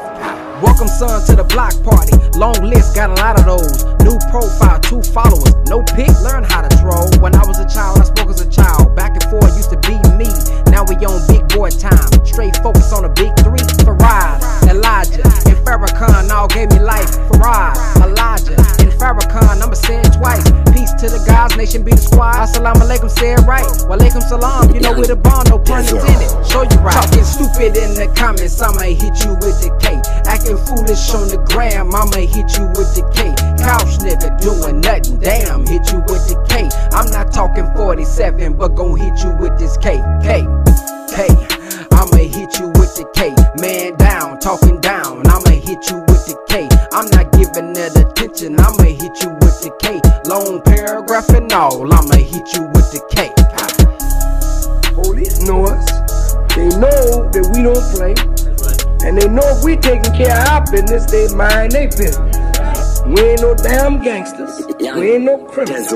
Welcome 0.59 0.91
son 0.91 1.25
to 1.27 1.37
the 1.39 1.45
block 1.45 1.71
party. 1.81 2.11
Long 2.37 2.59
list, 2.67 2.95
got 2.95 3.11
a 3.11 3.15
lot 3.23 3.39
of 3.39 3.45
those. 3.47 3.85
New 4.03 4.19
profile, 4.27 4.79
two 4.81 5.01
followers. 5.15 5.55
No 5.71 5.79
pic, 5.95 6.11
learn 6.19 6.43
how 6.43 6.67
to 6.67 6.71
troll. 6.83 7.07
When 7.23 7.33
I 7.33 7.47
was 7.47 7.59
a 7.59 7.67
child, 7.71 7.99
I 7.99 8.03
spoke 8.03 8.27
as 8.27 8.41
a 8.41 8.49
child. 8.51 8.92
Forth 9.33 9.57
used 9.57 9.71
to 9.71 9.77
be 9.77 9.97
me. 10.13 10.29
Now 10.69 10.85
we 10.85 10.93
on 11.09 11.25
big 11.25 11.41
boy 11.49 11.71
time. 11.71 11.97
Straight 12.23 12.55
focus 12.57 12.93
on 12.93 13.01
the 13.01 13.09
big 13.09 13.33
three. 13.41 13.65
Fard, 13.81 14.69
Elijah, 14.69 15.25
and 15.49 15.57
Farrakhan 15.65 16.29
all 16.29 16.47
gave 16.47 16.69
me 16.69 16.77
life. 16.77 17.09
Fard, 17.41 17.73
Elijah, 17.97 18.61
nation 21.57 21.83
be 21.83 21.91
the 21.91 21.97
squad. 21.97 22.35
Assalamu 22.35 22.81
alaikum, 22.83 23.09
say 23.09 23.33
it 23.33 23.41
right. 23.45 23.65
Walaikum 23.89 24.21
salam, 24.21 24.73
you 24.73 24.81
know 24.81 24.93
we 24.93 25.05
the 25.05 25.15
bond, 25.15 25.49
no 25.49 25.59
pun 25.59 25.81
intended. 25.83 26.29
Show 26.45 26.63
you 26.63 26.77
right. 26.81 26.93
Talking 26.93 27.23
stupid 27.23 27.77
in 27.77 27.93
the 27.95 28.11
comments, 28.15 28.61
I'ma 28.61 28.93
hit 28.93 29.15
you 29.23 29.33
with 29.41 29.57
the 29.61 29.71
K. 29.81 30.01
Acting 30.25 30.57
foolish 30.57 31.13
on 31.13 31.27
the 31.29 31.37
gram, 31.51 31.93
I'ma 31.93 32.25
hit 32.25 32.49
you 32.57 32.65
with 32.77 32.93
the 32.97 33.03
K. 33.13 33.33
Couch 33.61 34.01
nigga 34.01 34.33
doing 34.41 34.81
nothing, 34.81 35.19
damn, 35.19 35.65
hit 35.65 35.91
you 35.91 35.99
with 36.09 36.25
the 36.29 36.37
K. 36.49 36.69
I'm 36.91 37.09
not 37.11 37.31
talking 37.31 37.67
47, 37.75 38.57
but 38.57 38.75
gon' 38.75 38.97
hit 38.97 39.23
you 39.23 39.31
with 39.39 39.57
this 39.59 39.77
K. 39.77 40.01
K. 40.21 40.45
K. 41.13 41.27
I'ma 41.91 42.17
hit 42.17 42.59
you 42.59 42.67
with 42.79 42.95
the 42.95 43.05
K. 43.13 43.33
Man 43.61 43.95
down, 43.97 44.39
talking 44.39 44.79
down. 44.81 45.25
I'ma 45.27 45.49
hit 45.49 45.89
you 45.89 45.97
with 45.97 45.97
the 45.97 46.01
K. 46.01 46.02
I'm 46.93 47.09
not 47.09 47.31
giving 47.33 47.73
that 47.73 47.97
attention. 47.97 48.53
I'ma 48.61 48.85
hit 48.85 49.17
you 49.25 49.33
with 49.41 49.57
the 49.65 49.73
K. 49.81 49.97
Long 50.29 50.61
paragraph 50.61 51.27
and 51.29 51.51
all. 51.51 51.89
I'ma 51.91 52.21
hit 52.21 52.53
you 52.53 52.69
with 52.69 52.85
the 52.93 53.01
K. 53.09 53.33
Police 54.93 55.41
know 55.41 55.65
us. 55.65 55.81
They 56.53 56.69
know 56.77 57.33
that 57.33 57.49
we 57.49 57.65
don't 57.65 57.81
play. 57.97 58.13
And 59.09 59.17
they 59.17 59.27
know 59.27 59.41
if 59.57 59.65
we 59.65 59.75
taking 59.75 60.13
care 60.13 60.37
of 60.37 60.47
our 60.53 60.61
business, 60.69 61.09
they 61.09 61.33
mind 61.33 61.71
their 61.71 61.89
business. 61.89 63.01
We 63.09 63.19
ain't 63.25 63.41
no 63.41 63.55
damn 63.57 63.97
gangsters. 63.97 64.61
We 64.77 65.17
ain't 65.17 65.25
no 65.25 65.41
criminals. 65.49 65.91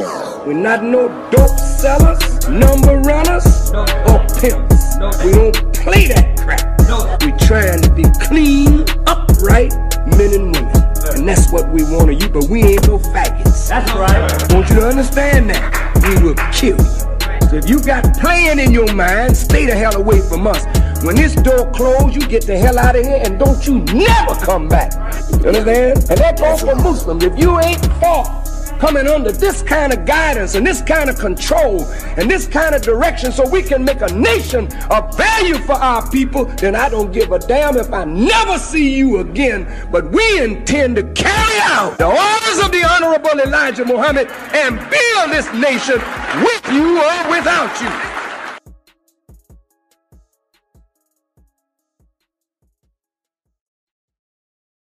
We're 0.49 0.57
not 0.57 0.81
no 0.81 1.13
dope 1.29 1.59
sellers, 1.61 2.49
number 2.49 2.97
runners, 3.05 3.69
or 3.69 4.25
pimps. 4.41 4.97
We 5.21 5.29
don't 5.29 5.53
play 5.77 6.09
that 6.09 6.41
crap. 6.41 7.21
We 7.21 7.37
trying 7.45 7.85
to 7.85 7.89
be 7.93 8.03
clean, 8.25 8.81
upright 9.05 9.77
men 10.17 10.33
and 10.33 10.55
women. 10.55 10.76
And 11.17 11.27
that's 11.27 11.51
what 11.51 11.67
we 11.71 11.83
want 11.83 12.11
of 12.11 12.21
you, 12.21 12.29
but 12.29 12.43
we 12.47 12.61
ain't 12.61 12.87
no 12.87 12.99
faggots. 12.99 13.69
That's 13.69 13.91
right. 13.93 14.53
want 14.53 14.69
you 14.69 14.75
to 14.75 14.87
understand 14.87 15.49
that. 15.49 15.65
We 16.03 16.23
will 16.23 16.35
kill 16.53 16.77
you. 16.77 17.49
So 17.49 17.55
if 17.55 17.67
you 17.67 17.81
got 17.81 18.15
playing 18.19 18.59
in 18.59 18.71
your 18.71 18.93
mind, 18.93 19.35
stay 19.35 19.65
the 19.65 19.73
hell 19.73 19.95
away 19.95 20.21
from 20.21 20.45
us. 20.45 20.63
When 21.03 21.15
this 21.15 21.33
door 21.33 21.71
closed, 21.71 22.13
you 22.13 22.21
get 22.27 22.45
the 22.45 22.55
hell 22.55 22.77
out 22.77 22.95
of 22.95 23.03
here 23.03 23.19
and 23.23 23.39
don't 23.39 23.65
you 23.65 23.79
never 23.95 24.35
come 24.35 24.67
back. 24.67 24.93
You 25.31 25.47
understand? 25.47 25.97
And 26.09 26.19
that 26.19 26.37
goes 26.37 26.61
for 26.61 26.75
Muslims. 26.75 27.23
If 27.23 27.37
you 27.39 27.59
ain't 27.59 27.83
fought 27.99 28.46
coming 28.79 29.07
under 29.07 29.31
this 29.31 29.61
kind 29.63 29.93
of 29.93 30.05
guidance 30.05 30.55
and 30.55 30.65
this 30.65 30.81
kind 30.81 31.09
of 31.09 31.17
control 31.17 31.85
and 32.17 32.29
this 32.29 32.47
kind 32.47 32.75
of 32.75 32.81
direction 32.81 33.31
so 33.31 33.47
we 33.49 33.61
can 33.61 33.83
make 33.83 34.01
a 34.01 34.13
nation 34.13 34.65
of 34.89 35.15
value 35.17 35.57
for 35.59 35.73
our 35.73 36.09
people, 36.09 36.45
then 36.45 36.75
I 36.75 36.89
don't 36.89 37.11
give 37.11 37.31
a 37.31 37.39
damn 37.39 37.77
if 37.77 37.91
I 37.93 38.05
never 38.05 38.57
see 38.57 38.95
you 38.95 39.19
again. 39.19 39.87
But 39.91 40.11
we 40.11 40.41
intend 40.41 40.95
to 40.97 41.03
carry 41.13 41.59
out 41.61 41.97
the 41.97 42.07
orders 42.07 42.65
of 42.65 42.71
the 42.71 42.83
Honorable 42.89 43.39
Elijah 43.39 43.85
Muhammad 43.85 44.27
and 44.53 44.77
build 44.77 45.31
this 45.31 45.51
nation 45.53 45.97
with 46.41 46.71
you 46.71 46.97
or 46.97 47.29
without 47.29 47.81
you. 47.81 48.06